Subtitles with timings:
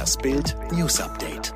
[0.00, 1.52] Das Bild News Update.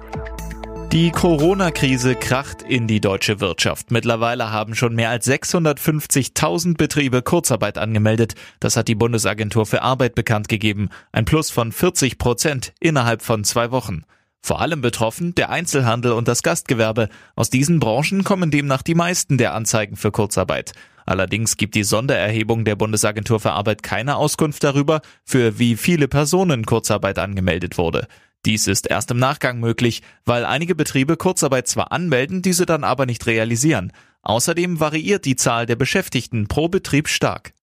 [0.92, 3.90] Die Corona-Krise kracht in die deutsche Wirtschaft.
[3.90, 8.34] Mittlerweile haben schon mehr als 650.000 Betriebe Kurzarbeit angemeldet.
[8.60, 10.90] Das hat die Bundesagentur für Arbeit bekannt gegeben.
[11.10, 14.02] Ein Plus von 40 Prozent innerhalb von zwei Wochen.
[14.42, 17.08] Vor allem betroffen der Einzelhandel und das Gastgewerbe.
[17.36, 20.74] Aus diesen Branchen kommen demnach die meisten der Anzeigen für Kurzarbeit.
[21.06, 26.66] Allerdings gibt die Sondererhebung der Bundesagentur für Arbeit keine Auskunft darüber, für wie viele Personen
[26.66, 28.06] Kurzarbeit angemeldet wurde.
[28.44, 33.06] Dies ist erst im Nachgang möglich, weil einige Betriebe Kurzarbeit zwar anmelden, diese dann aber
[33.06, 33.92] nicht realisieren.
[34.22, 37.54] Außerdem variiert die Zahl der Beschäftigten pro Betrieb stark.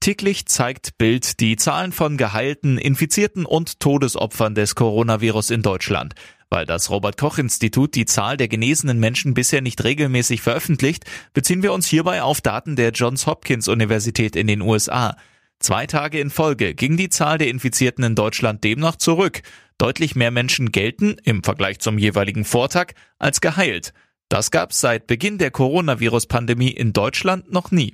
[0.00, 6.14] Täglich zeigt Bild die Zahlen von geheilten, infizierten und Todesopfern des Coronavirus in Deutschland.
[6.48, 11.62] Weil das Robert Koch Institut die Zahl der genesenen Menschen bisher nicht regelmäßig veröffentlicht, beziehen
[11.62, 15.16] wir uns hierbei auf Daten der Johns Hopkins Universität in den USA.
[15.58, 19.42] Zwei Tage in Folge ging die Zahl der Infizierten in Deutschland demnach zurück.
[19.78, 23.92] Deutlich mehr Menschen gelten, im Vergleich zum jeweiligen Vortag, als geheilt.
[24.28, 27.92] Das gab's seit Beginn der Coronavirus-Pandemie in Deutschland noch nie.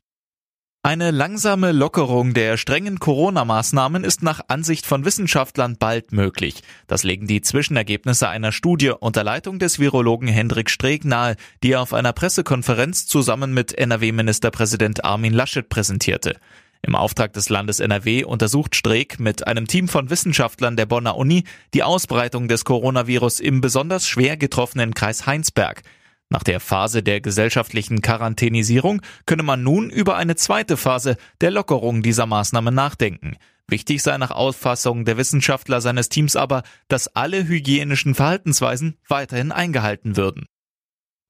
[0.85, 6.65] Eine langsame Lockerung der strengen Corona-Maßnahmen ist nach Ansicht von Wissenschaftlern bald möglich.
[6.89, 11.83] Das legen die Zwischenergebnisse einer Studie unter Leitung des Virologen Hendrik Streeck nahe, die er
[11.83, 16.41] auf einer Pressekonferenz zusammen mit NRW-Ministerpräsident Armin Laschet präsentierte.
[16.85, 21.45] Im Auftrag des Landes NRW untersucht Streeck mit einem Team von Wissenschaftlern der Bonner Uni
[21.75, 25.83] die Ausbreitung des Coronavirus im besonders schwer getroffenen Kreis Heinsberg.
[26.29, 32.03] Nach der Phase der gesellschaftlichen Quarantänisierung könne man nun über eine zweite Phase der Lockerung
[32.03, 33.37] dieser Maßnahmen nachdenken.
[33.69, 40.17] Wichtig sei nach Auffassung der Wissenschaftler seines Teams aber, dass alle hygienischen Verhaltensweisen weiterhin eingehalten
[40.17, 40.47] würden.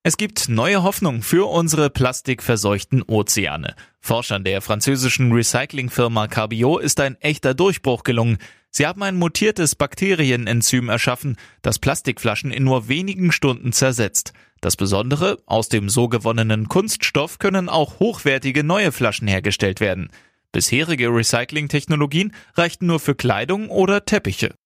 [0.05, 3.77] Es gibt neue Hoffnung für unsere plastikverseuchten Ozeane.
[4.00, 8.39] Forschern der französischen Recyclingfirma Carbio ist ein echter Durchbruch gelungen.
[8.70, 14.33] Sie haben ein mutiertes Bakterienenzym erschaffen, das Plastikflaschen in nur wenigen Stunden zersetzt.
[14.61, 20.11] Das Besondere, aus dem so gewonnenen Kunststoff können auch hochwertige neue Flaschen hergestellt werden.
[20.51, 24.57] Bisherige Recyclingtechnologien reichten nur für Kleidung oder Teppiche.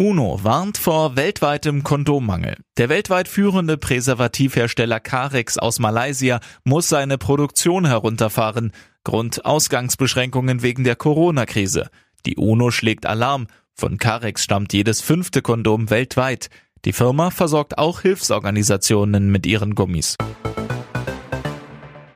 [0.00, 2.56] UNO warnt vor weltweitem Kondommangel.
[2.78, 8.72] Der weltweit führende Präservativhersteller Carex aus Malaysia muss seine Produktion herunterfahren.
[9.04, 11.90] Grund Ausgangsbeschränkungen wegen der Corona-Krise.
[12.24, 13.46] Die UNO schlägt Alarm.
[13.74, 16.48] Von Carex stammt jedes fünfte Kondom weltweit.
[16.86, 20.16] Die Firma versorgt auch Hilfsorganisationen mit ihren Gummis.